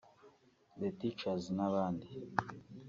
[0.79, 2.09] The teachers n’abandi